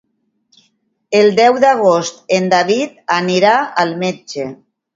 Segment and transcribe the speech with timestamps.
[1.19, 3.55] El deu d'agost en David anirà
[3.87, 4.51] al metge.